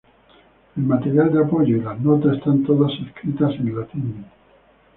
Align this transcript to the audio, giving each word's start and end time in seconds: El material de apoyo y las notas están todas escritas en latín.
El 0.77 0.81
material 0.85 1.31
de 1.31 1.41
apoyo 1.43 1.77
y 1.77 1.79
las 1.81 1.99
notas 1.99 2.35
están 2.37 2.63
todas 2.63 2.91
escritas 3.05 3.51
en 3.59 3.79
latín. 3.79 4.25